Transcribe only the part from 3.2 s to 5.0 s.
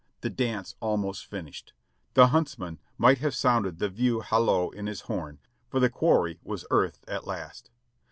sounded the view halloo in